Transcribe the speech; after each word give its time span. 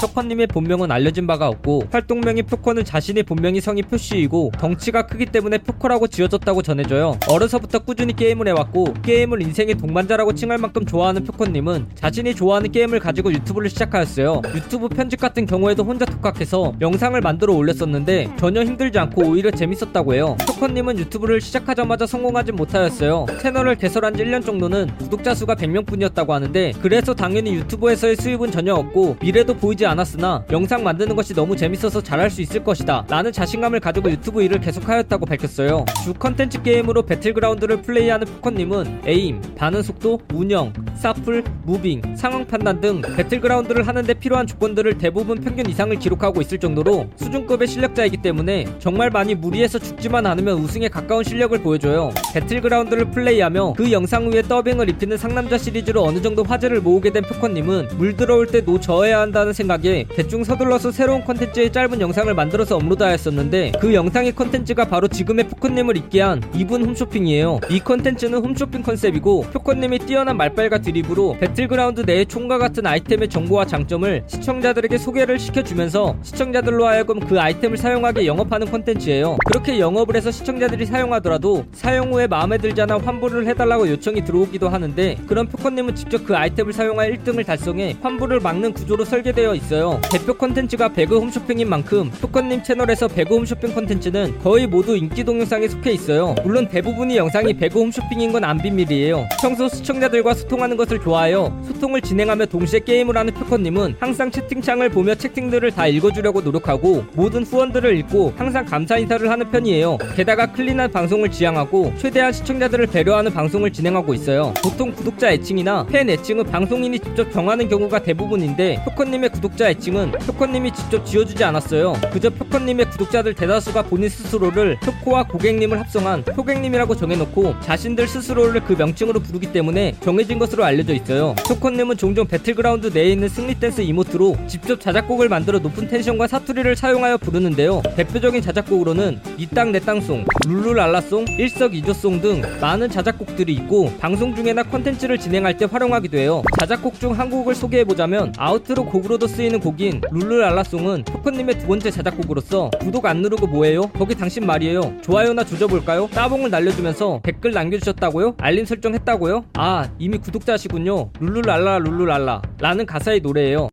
표커님의 0.00 0.46
본명은 0.46 0.90
알려진 0.90 1.26
바가 1.26 1.48
없고 1.48 1.82
활동명인 1.90 2.46
표커는 2.46 2.84
자신의 2.84 3.24
본명이 3.24 3.60
성이 3.60 3.82
표씨이고 3.82 4.52
덩치가 4.58 5.06
크기 5.06 5.26
때문에 5.26 5.58
표커라고 5.58 6.06
지어졌다고 6.06 6.62
전해져요. 6.62 7.18
어려서부터 7.28 7.80
꾸준히 7.80 8.16
게임을 8.16 8.48
해왔고 8.48 8.94
게임을 9.02 9.42
인생의 9.42 9.74
동반자라고 9.76 10.34
칭할 10.34 10.56
만큼 10.56 10.86
좋아하는 10.86 11.24
표커님은 11.24 11.88
자신이 11.94 12.34
좋아하는 12.34 12.72
게임을 12.72 12.98
가지고 12.98 13.30
유튜브를 13.32 13.68
시작하였어요. 13.68 14.40
유튜브 14.54 14.88
편집 14.88 15.20
같은 15.20 15.44
경우에도 15.44 15.84
혼자 15.84 16.06
독학해서 16.06 16.72
영상을 16.80 17.20
만들어 17.20 17.52
올렸었는데 17.52 18.30
전혀 18.38 18.64
힘들지 18.64 18.98
않고 18.98 19.22
오히려 19.22 19.50
재밌었다고 19.50 20.14
해요. 20.14 20.36
표커님은 20.46 20.98
유튜브를 20.98 21.42
시작하자마자 21.42 22.06
성공하진 22.06 22.56
못하였어요. 22.56 23.26
채널을 23.42 23.76
개설한 23.76 24.16
지 24.16 24.24
1년 24.24 24.44
정도는 24.44 24.96
구독자 24.96 25.34
수가 25.34 25.54
100명뿐이었다고 25.56 26.30
하는데 26.30 26.72
그래서 26.80 27.14
당연히 27.14 27.54
유튜브에서의 27.54 28.16
수입은 28.16 28.50
전혀 28.50 28.74
없고 28.74 29.16
미래도 29.20 29.54
보이지 29.54 29.84
않았 29.86 29.89
으나 29.90 30.44
영상 30.50 30.82
만드는 30.82 31.14
것이 31.14 31.34
너무 31.34 31.54
재밌어서 31.56 32.00
잘할 32.00 32.30
수 32.30 32.40
있을 32.42 32.64
것이다. 32.64 33.04
라는 33.08 33.32
자신감을 33.32 33.80
가지고 33.80 34.10
유튜브 34.10 34.42
일을 34.42 34.60
계속하였다고 34.60 35.26
밝혔어요. 35.26 35.84
주 36.04 36.14
컨텐츠 36.14 36.62
게임으로 36.62 37.02
배틀그라운드를 37.02 37.82
플레이하는 37.82 38.26
표커님은 38.26 39.02
aim, 39.06 39.40
반응 39.56 39.82
속도, 39.82 40.20
운영, 40.32 40.72
사플, 40.94 41.44
moving, 41.64 42.16
상황 42.16 42.46
판단 42.46 42.80
등 42.80 43.02
배틀그라운드를 43.02 43.86
하는데 43.86 44.14
필요한 44.14 44.46
조건들을 44.46 44.98
대부분 44.98 45.40
평균 45.40 45.68
이상을 45.68 45.96
기록하고 45.98 46.40
있을 46.40 46.58
정도로 46.58 47.08
수준급의 47.16 47.68
실력자이기 47.68 48.18
때문에 48.18 48.66
정말 48.78 49.10
많이 49.10 49.34
무리해서 49.34 49.78
죽지만 49.78 50.26
않으면 50.26 50.58
우승에 50.58 50.88
가까운 50.88 51.24
실력을 51.24 51.60
보여줘요. 51.62 52.10
배틀그라운드를 52.32 53.10
플레이하며 53.10 53.74
그 53.76 53.90
영상 53.92 54.30
위에 54.30 54.42
더빙을 54.42 54.88
입히는 54.90 55.16
상남자 55.16 55.58
시리즈로 55.58 56.04
어느 56.04 56.22
정도 56.22 56.42
화제를 56.44 56.80
모으게 56.80 57.10
된 57.10 57.22
표커님은 57.24 57.88
물 57.98 58.16
들어올 58.16 58.46
때 58.46 58.60
노 58.60 58.78
저어야 58.78 59.20
한다는 59.20 59.52
생각 59.52 59.79
에 59.86 60.04
대충 60.14 60.44
서둘러서 60.44 60.90
새로운 60.90 61.24
컨텐츠의 61.24 61.72
짧은 61.72 62.00
영상을 62.00 62.32
만들어서 62.34 62.76
업로드하였었는데 62.76 63.72
그 63.80 63.94
영상의 63.94 64.32
컨텐츠가 64.34 64.84
바로 64.84 65.08
지금의 65.08 65.48
표커님을 65.48 65.96
있게 65.96 66.20
한 66.20 66.40
2분 66.52 66.86
홈쇼핑이에요. 66.86 67.60
이 67.70 67.80
컨텐츠는 67.80 68.44
홈쇼핑 68.44 68.82
컨셉이고 68.82 69.42
표커님이 69.52 70.00
뛰어난 70.00 70.36
말빨과 70.36 70.78
드립으로 70.78 71.36
배틀그라운드 71.40 72.02
내의 72.02 72.26
총과 72.26 72.58
같은 72.58 72.86
아이템의 72.86 73.28
정보와 73.28 73.64
장점을 73.64 74.24
시청자들에게 74.26 74.98
소개를 74.98 75.38
시켜주면서 75.38 76.16
시청자들로 76.22 76.86
하여금 76.86 77.20
그 77.20 77.40
아이템을 77.40 77.76
사용하게 77.76 78.26
영업하는 78.26 78.70
컨텐츠예요. 78.70 79.38
그렇게 79.46 79.78
영업을 79.78 80.16
해서 80.16 80.30
시청자들이 80.30 80.86
사용하더라도 80.86 81.64
사용 81.72 82.12
후에 82.12 82.26
마음에 82.26 82.58
들지 82.58 82.82
않아 82.82 82.98
환불을 82.98 83.46
해달라고 83.46 83.88
요청이 83.88 84.24
들어오기도 84.24 84.68
하는데 84.68 85.16
그런 85.26 85.46
표커님은 85.46 85.94
직접 85.94 86.24
그 86.24 86.36
아이템을 86.36 86.72
사용하여 86.72 87.10
1등을 87.12 87.46
달성해 87.46 87.96
환불을 88.02 88.40
막는 88.40 88.72
구조로 88.74 89.04
설계되어 89.04 89.54
있어요. 89.54 89.69
대표 89.70 90.34
컨텐츠가 90.34 90.88
배그 90.88 91.18
홈쇼핑인 91.18 91.68
만큼 91.68 92.10
표커님 92.20 92.62
채널에서 92.64 93.06
배그 93.06 93.36
홈쇼핑 93.36 93.72
컨텐츠는 93.72 94.40
거의 94.40 94.66
모두 94.66 94.96
인기 94.96 95.22
동영상에 95.22 95.68
속해 95.68 95.92
있어요. 95.92 96.34
물론 96.42 96.66
대부분이 96.68 97.16
영상이 97.16 97.54
배그 97.54 97.78
홈쇼핑인 97.78 98.32
건 98.32 98.40
안 98.40 98.56
비밀이에요. 98.58 99.28
평소 99.40 99.68
시청자들과 99.68 100.32
소통하는 100.34 100.76
것을 100.76 100.98
좋아하여 100.98 101.54
소통을 101.66 102.00
진행하며 102.00 102.46
동시에 102.46 102.80
게임을 102.80 103.16
하는 103.16 103.34
표커님은 103.34 103.96
항상 104.00 104.30
채팅창을 104.30 104.88
보며 104.88 105.14
채팅들을 105.14 105.70
다 105.72 105.86
읽어주려고 105.86 106.40
노력하고 106.40 107.04
모든 107.12 107.44
후원들을 107.44 107.96
읽고 107.98 108.32
항상 108.36 108.64
감사 108.64 108.96
인사를 108.96 109.30
하는 109.30 109.50
편이에요. 109.50 109.98
게다가 110.16 110.50
clean한 110.50 110.90
방송을 110.90 111.30
지향하고 111.30 111.92
최대한 111.98 112.32
시청자들을 112.32 112.86
배려하는 112.86 113.32
방송을 113.32 113.70
진행하고 113.72 114.14
있어요. 114.14 114.54
보통 114.62 114.90
구독자 114.92 115.30
애칭이나 115.30 115.86
팬 115.86 116.08
애칭은 116.08 116.44
방송인이 116.46 116.98
직접 116.98 117.30
정하는 117.30 117.68
경우가 117.68 118.00
대부분인데 118.02 118.82
표커님의 118.86 119.30
구독자 119.30 119.59
애칭은 119.68 120.12
표커님이 120.12 120.72
직접 120.72 121.04
지어주지 121.04 121.44
않았어요. 121.44 121.94
그저 122.12 122.30
표커님의 122.30 122.90
구독자들 122.90 123.34
대다수가 123.34 123.82
본인 123.82 124.08
스스로를 124.08 124.78
표커와 124.80 125.24
고객님을 125.24 125.78
합성한 125.78 126.24
표객님이라고 126.24 126.96
정해놓고 126.96 127.60
자신들 127.60 128.08
스스로를 128.08 128.64
그 128.64 128.72
명칭으로 128.72 129.20
부르기 129.20 129.52
때문에 129.52 129.94
정해진 130.02 130.38
것으로 130.38 130.64
알려져 130.64 130.94
있어요. 130.94 131.34
표커님은 131.46 131.96
종종 131.98 132.26
배틀그라운드 132.26 132.88
내에 132.88 133.10
있는 133.10 133.28
승리 133.28 133.54
댄스 133.54 133.82
emote로 133.82 134.36
직접 134.46 134.80
자작곡을 134.80 135.28
만들어 135.28 135.58
높은 135.58 135.88
텐션과 135.88 136.26
사투리를 136.26 136.74
사용하여 136.74 137.18
부르는데요. 137.18 137.82
대표적인 137.96 138.40
자작곡으로는 138.42 139.20
이땅 139.36 139.72
내 139.72 139.80
땅송, 139.80 140.24
룰루랄라송, 140.46 141.26
일석이조송 141.38 142.20
등 142.20 142.42
많은 142.60 142.88
자작곡들이 142.88 143.52
있고 143.54 143.92
방송 143.98 144.34
중에나 144.34 144.62
컨텐츠를 144.62 145.18
진행할 145.18 145.56
때 145.56 145.66
활용하기도 145.70 146.16
해요. 146.16 146.42
자작곡 146.58 146.98
중 146.98 147.10
한 147.10 147.28
곡을 147.28 147.54
소개해보자면 147.54 148.32
outro 148.38 148.86
곡으로도 148.86 149.26
쓰 149.26 149.39
이는 149.40 149.58
곡인 149.60 150.02
룰루랄라송은 150.10 151.04
표커님의 151.04 151.58
두 151.58 151.66
번째 151.66 151.90
자작곡으로서 151.90 152.70
구독 152.80 153.06
안 153.06 153.22
누르고 153.22 153.46
뭐해요? 153.46 153.82
거기 153.92 154.14
당신 154.14 154.46
말이에요. 154.46 155.00
좋아요나 155.02 155.44
조져볼까요? 155.44 156.08
따봉을 156.08 156.50
날려주면서 156.50 157.20
댓글 157.22 157.52
남겨주셨다고요? 157.52 158.34
알림 158.38 158.64
설정 158.64 158.94
했다고요? 158.94 159.46
아 159.54 159.88
이미 159.98 160.18
구독자시군요. 160.18 161.10
룰루랄라 161.20 161.78
룰루랄라 161.78 162.42
라는 162.58 162.84
가사의 162.86 163.20
노래예요. 163.20 163.68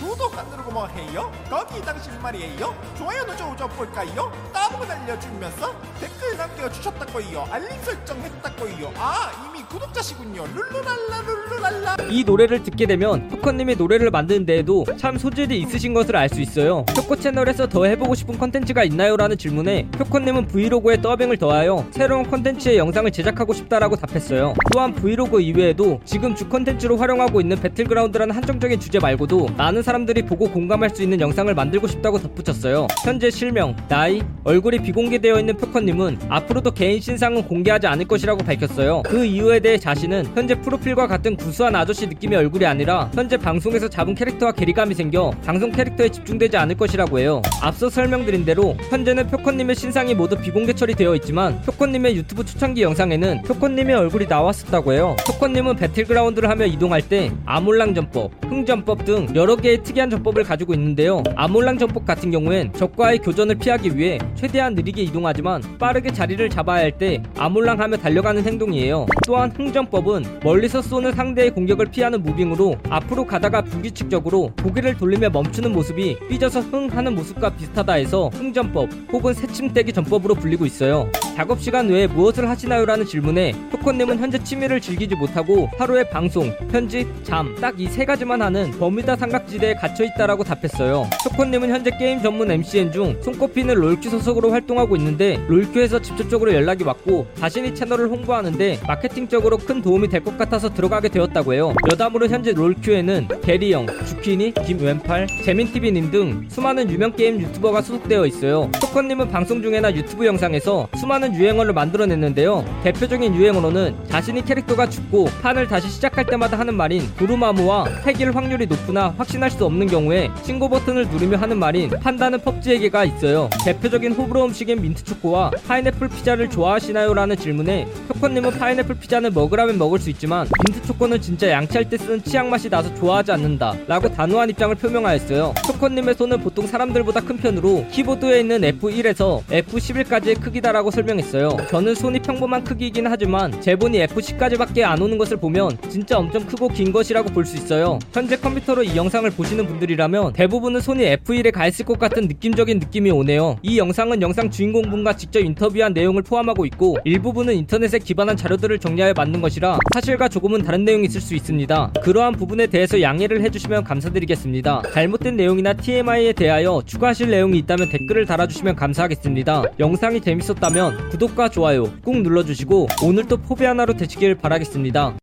구독 0.00 0.36
안 0.36 0.48
누르고 0.50 0.72
뭐 0.72 0.86
해요? 0.86 1.30
거기 1.48 1.80
당신 1.82 2.12
말이에요? 2.20 2.74
좋아요는 2.96 3.36
좀 3.36 3.56
줘볼까요? 3.56 4.32
따봉 4.52 4.86
날려주면서 4.88 5.74
댓글 6.00 6.36
남겨주셨다고요 6.36 7.46
알림 7.50 7.70
설정 7.82 8.18
했다고요 8.20 8.92
아 8.96 9.30
이미 9.46 9.51
구독자시군요 9.72 10.44
룰루랄라 10.54 11.22
룰루랄라 11.26 11.96
이 12.10 12.24
노래를 12.24 12.62
듣게 12.62 12.86
되면 12.86 13.26
표커님이 13.28 13.76
노래를 13.76 14.10
만드는 14.10 14.44
데에도 14.44 14.84
참 14.98 15.16
소질이 15.16 15.58
있으신 15.60 15.94
것을 15.94 16.16
알 16.16 16.28
수 16.32 16.40
있어요. 16.40 16.84
표커 16.86 17.16
채널에서 17.16 17.68
더 17.68 17.84
해보고 17.84 18.14
싶은 18.14 18.38
컨텐츠가 18.38 18.84
있나요? 18.84 19.18
라는 19.18 19.36
질문에 19.36 19.86
표커님은 19.92 20.46
브이로그에 20.46 21.02
더빙을 21.02 21.36
더하여 21.36 21.86
새로운 21.90 22.22
컨텐츠의 22.30 22.78
영상을 22.78 23.10
제작하고 23.10 23.52
싶다라고 23.52 23.96
답했어요. 23.96 24.54
또한 24.72 24.94
브이로그 24.94 25.40
이외에도 25.42 26.00
지금 26.06 26.34
주 26.34 26.48
컨텐츠로 26.48 26.96
활용하고 26.96 27.40
있는 27.42 27.60
배틀그라운드라는 27.60 28.34
한정적인 28.34 28.80
주제 28.80 28.98
말고도 28.98 29.48
많은 29.58 29.82
사람들이 29.82 30.22
보고 30.22 30.50
공감할 30.50 30.90
수 30.90 31.02
있는 31.02 31.20
영상을 31.20 31.52
만들고 31.54 31.86
싶다고 31.86 32.18
덧붙였어요. 32.18 32.86
현재 33.04 33.30
실명, 33.30 33.76
나이, 33.88 34.22
얼굴이 34.44 34.78
비공개되어 34.82 35.38
있는 35.38 35.56
표커님은 35.58 36.18
앞으로도 36.30 36.70
개인 36.70 36.98
신상은 37.00 37.46
공개하지 37.46 37.86
않을 37.88 38.06
것이라고 38.06 38.42
밝혔어요. 38.42 39.02
그 39.02 39.24
이유에 39.26 39.60
대해 39.62 39.78
자신은 39.78 40.26
현재 40.34 40.54
프로필과 40.56 41.06
같은 41.06 41.36
구수한 41.36 41.74
아저씨 41.76 42.06
느낌의 42.06 42.38
얼굴이 42.38 42.66
아니라 42.66 43.10
현재 43.14 43.36
방송에서 43.36 43.88
잡은 43.88 44.14
캐릭터와 44.14 44.52
괴리감이 44.52 44.94
생겨 44.94 45.30
방송 45.44 45.70
캐릭터에 45.70 46.08
집중되지 46.08 46.56
않을 46.56 46.76
것이라고 46.76 47.18
해요. 47.20 47.40
앞서 47.62 47.88
설명드린 47.88 48.44
대로 48.44 48.76
현재는 48.90 49.28
표커님의 49.28 49.76
신상이 49.76 50.14
모두 50.14 50.36
비공개 50.36 50.72
처리되어 50.72 51.14
있지만 51.16 51.60
표커님의 51.62 52.16
유튜브 52.16 52.44
초창기 52.44 52.82
영상에는 52.82 53.42
표커님의 53.42 53.94
얼굴이 53.94 54.26
나왔었다고 54.26 54.92
해요. 54.92 55.16
표커님은 55.26 55.76
배틀그라운드를 55.76 56.48
하며 56.48 56.66
이동할 56.66 57.02
때 57.02 57.30
아몰랑 57.46 57.94
전법, 57.94 58.32
흥전법 58.44 59.04
등 59.04 59.28
여러 59.34 59.56
개의 59.56 59.82
특이한 59.82 60.10
전법을 60.10 60.42
가지고 60.44 60.74
있는데요. 60.74 61.22
아몰랑 61.36 61.78
전법 61.78 62.04
같은 62.04 62.30
경우엔 62.30 62.72
적과의 62.74 63.18
교전을 63.18 63.56
피하기 63.56 63.96
위해 63.96 64.18
최대한 64.34 64.74
느리게 64.74 65.02
이동하지만 65.02 65.62
빠르게 65.78 66.12
자리를 66.12 66.48
잡아야 66.50 66.82
할 66.82 66.92
때 66.92 67.22
아몰랑 67.38 67.80
하며 67.80 67.96
달려가는 67.96 68.44
행동이에요. 68.44 69.06
또한 69.26 69.51
흥전법은 69.56 70.40
멀리서 70.42 70.82
쏘는 70.82 71.12
상대의 71.12 71.50
공격을 71.50 71.86
피하는 71.86 72.22
무빙으로 72.22 72.76
앞으로 72.88 73.26
가다가 73.26 73.62
불규칙적으로 73.62 74.52
고개를 74.62 74.96
돌리며 74.96 75.30
멈추는 75.30 75.72
모습이 75.72 76.16
삐져서 76.28 76.60
흥 76.60 76.88
하는 76.92 77.14
모습과 77.14 77.50
비슷하다 77.50 77.92
해서 77.94 78.30
흥 78.34 78.55
전법 78.55 78.88
혹은 79.12 79.34
새침데기 79.34 79.92
전법으로 79.92 80.34
불리고 80.34 80.66
있어요. 80.66 81.10
작업 81.36 81.60
시간 81.60 81.88
외에 81.88 82.06
무엇을 82.06 82.48
하시나요? 82.48 82.84
라는 82.84 83.06
질문에 83.06 83.52
표커님은 83.70 84.18
현재 84.18 84.38
취미를 84.42 84.80
즐기지 84.80 85.14
못하고 85.16 85.68
하루에 85.78 86.08
방송, 86.08 86.52
편집, 86.68 87.06
잠 87.24 87.54
딱 87.60 87.74
이 87.78 87.88
세 87.88 88.04
가지만 88.04 88.40
하는 88.42 88.70
버뮤다 88.78 89.16
삼각지대에 89.16 89.74
갇혀 89.74 90.04
있다라고 90.04 90.44
답했어요. 90.44 91.08
표커님은 91.24 91.68
현재 91.70 91.90
게임 91.98 92.22
전문 92.22 92.50
MCN 92.50 92.90
중 92.92 93.16
손꼽히는 93.22 93.74
롤큐 93.74 94.08
소속으로 94.10 94.50
활동하고 94.50 94.96
있는데 94.96 95.38
롤큐에서 95.48 96.00
직접적으로 96.00 96.52
연락이 96.54 96.84
왔고 96.84 97.26
자신이 97.36 97.74
채널을 97.74 98.08
홍보하는데 98.08 98.80
마케팅적으로 98.86 99.41
큰 99.50 99.82
도움이 99.82 100.08
될 100.08 100.22
것 100.22 100.38
같아서 100.38 100.72
들어가게 100.72 101.08
되었다고 101.08 101.52
해요. 101.52 101.74
여담으로 101.90 102.28
현재 102.28 102.52
롤큐에는 102.52 103.26
게리형, 103.42 103.86
주키니, 104.06 104.54
김왼팔, 104.54 105.26
재민TV님 105.44 106.10
등 106.12 106.46
수많은 106.48 106.88
유명 106.90 107.10
게임 107.12 107.40
유튜버가 107.40 107.82
소속되어 107.82 108.24
있어요. 108.26 108.70
표커님은 108.80 109.28
방송 109.30 109.60
중에나 109.60 109.92
유튜브 109.96 110.24
영상에서 110.26 110.86
수많은 110.96 111.34
유행어를 111.34 111.72
만들어냈는데요. 111.72 112.64
대표적인 112.84 113.34
유행어로는 113.34 113.96
자신이 114.08 114.44
캐릭터가 114.44 114.88
죽고 114.88 115.24
판을 115.42 115.66
다시 115.66 115.88
시작할 115.88 116.24
때마다 116.26 116.56
하는 116.58 116.74
말인 116.76 117.02
두루마무와 117.16 117.86
핵일 118.06 118.34
확률이 118.36 118.66
높으나 118.66 119.12
확신할 119.18 119.50
수 119.50 119.64
없는 119.64 119.88
경우에 119.88 120.30
신고 120.44 120.68
버튼을 120.68 121.08
누르며 121.08 121.38
하는 121.38 121.58
말인 121.58 121.90
판단은 121.90 122.38
펍지에게가 122.40 123.04
있어요. 123.06 123.50
대표적인 123.64 124.12
호불호 124.12 124.44
음식인 124.44 124.80
민트초코와 124.82 125.50
파인애플 125.66 126.08
피자를 126.08 126.48
좋아하시나요? 126.48 127.12
라는 127.12 127.36
질문에 127.36 127.88
표커님은 128.08 128.52
파인애플 128.58 128.94
피자는 129.00 129.31
먹으라면 129.32 129.78
먹을 129.78 129.98
수 129.98 130.10
있지만 130.10 130.46
민트 130.66 130.86
초코는 130.86 131.20
진짜 131.20 131.48
양치할 131.50 131.88
때 131.88 131.96
쓰는 131.96 132.22
치약 132.22 132.46
맛이 132.48 132.68
나서 132.68 132.92
좋아하지 132.94 133.32
않는다 133.32 133.74
라고 133.86 134.08
단호한 134.08 134.50
입장을 134.50 134.74
표명하였어요. 134.76 135.54
표커님의 135.66 136.14
손은 136.14 136.40
보통 136.40 136.66
사람들보다 136.66 137.20
큰 137.20 137.36
편으로 137.36 137.86
키보드에 137.90 138.40
있는 138.40 138.60
F1에서 138.62 139.42
F11까지의 139.46 140.40
크기다라고 140.40 140.90
설명했어요. 140.90 141.50
저는 141.70 141.94
손이 141.94 142.20
평범한 142.20 142.64
크기이긴 142.64 143.06
하지만 143.06 143.60
제 143.60 143.76
뼘이 143.76 144.04
F10까지밖에 144.06 144.82
안 144.82 145.00
오는 145.00 145.18
것을 145.18 145.36
보면 145.36 145.78
진짜 145.88 146.18
엄청 146.18 146.44
크고 146.46 146.68
긴 146.68 146.92
것이라고 146.92 147.28
볼 147.30 147.42
수 147.42 147.56
있어요. 147.56 147.98
현재 148.12 148.36
컴퓨터로 148.36 148.84
이 148.84 148.94
영상을 148.96 149.28
보시는 149.32 149.66
분들이라면 149.66 150.32
대부분은 150.34 150.80
손이 150.80 151.04
F1에 151.16 151.50
가 151.52 151.66
있을 151.66 151.84
것 151.84 151.98
같은 151.98 152.28
느낌적인 152.28 152.78
느낌이 152.78 153.10
오네요. 153.10 153.56
이 153.62 153.78
영상은 153.78 154.22
영상 154.22 154.48
주인공분과 154.48 155.16
직접 155.16 155.40
인터뷰한 155.40 155.92
내용을 155.92 156.22
포함하고 156.22 156.64
있고 156.66 156.98
일부분은 157.04 157.54
인터넷에 157.54 157.98
기반한 157.98 158.36
자료들을 158.36 158.78
정리하여 158.78 159.14
만든 159.22 159.40
것이라 159.40 159.78
사실과 159.94 160.28
조금은 160.28 160.62
다른 160.62 160.84
내용이 160.84 161.06
있을 161.06 161.20
수 161.20 161.34
있습니다. 161.36 161.92
그러한 162.02 162.32
부분에 162.32 162.66
대해서 162.66 163.00
양해를 163.00 163.40
해주시면 163.42 163.84
감사드리겠습니다. 163.84 164.82
잘못된 164.92 165.36
내용이나 165.36 165.74
TMI에 165.74 166.32
대하여 166.32 166.82
추가하실 166.84 167.30
내용이 167.30 167.58
있다면 167.58 167.88
댓글을 167.88 168.26
달아주시면 168.26 168.74
감사하겠습니다. 168.74 169.62
영상이 169.78 170.20
재밌었다면 170.20 171.10
구독과 171.10 171.50
좋아요 171.50 171.84
꾹 172.04 172.20
눌러주시고 172.22 172.88
오늘도 173.04 173.36
포비 173.38 173.64
하나로 173.64 173.94
되시길 173.94 174.34
바라겠습니다. 174.36 175.16